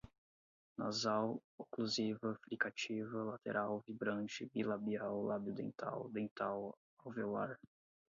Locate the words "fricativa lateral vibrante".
2.45-4.49